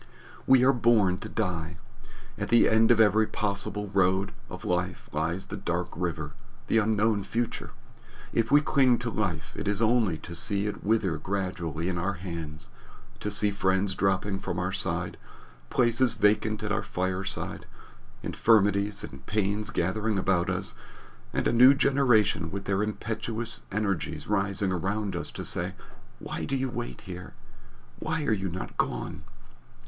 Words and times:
We 0.47 0.63
are 0.63 0.73
born 0.73 1.19
to 1.19 1.29
die. 1.29 1.77
At 2.35 2.49
the 2.49 2.67
end 2.67 2.89
of 2.89 2.99
every 2.99 3.27
possible 3.27 3.89
road 3.93 4.31
of 4.49 4.65
life 4.65 5.07
lies 5.11 5.45
the 5.45 5.55
dark 5.57 5.89
River 5.95 6.31
the 6.65 6.79
unknown 6.79 7.23
future. 7.23 7.69
If 8.33 8.49
we 8.49 8.61
cling 8.61 8.97
to 8.97 9.11
life, 9.11 9.53
it 9.55 9.67
is 9.67 9.79
only 9.79 10.17
to 10.17 10.33
see 10.33 10.65
it 10.65 10.83
wither 10.83 11.17
gradually 11.19 11.87
in 11.87 11.99
our 11.99 12.13
hands, 12.13 12.69
to 13.19 13.29
see 13.29 13.51
friends 13.51 13.93
dropping 13.93 14.39
from 14.39 14.57
our 14.57 14.71
side, 14.71 15.17
places 15.69 16.13
vacant 16.13 16.63
at 16.63 16.71
our 16.71 16.81
fireside, 16.81 17.67
infirmities 18.23 19.03
and 19.03 19.23
pains 19.27 19.69
gathering 19.69 20.17
about 20.17 20.49
us, 20.49 20.73
and 21.31 21.47
a 21.47 21.53
new 21.53 21.75
generation 21.75 22.49
with 22.49 22.65
their 22.65 22.81
impetuous 22.81 23.61
energies 23.71 24.25
rising 24.25 24.71
around 24.71 25.15
us 25.15 25.29
to 25.29 25.43
say, 25.43 25.73
Why 26.17 26.43
do 26.45 26.55
you 26.55 26.71
wait 26.71 27.01
here? 27.01 27.33
Why 27.99 28.23
are 28.23 28.33
you 28.33 28.49
not 28.49 28.77
gone? 28.77 29.21